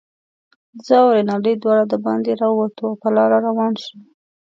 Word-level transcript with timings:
زه 0.85 0.93
او 1.03 1.07
رینالډي 1.15 1.53
دواړه 1.57 1.83
دباندې 1.93 2.31
راووتو، 2.41 2.81
او 2.89 2.93
په 3.01 3.07
لاره 3.15 3.37
روان 3.47 3.73
شوو. 3.83 3.99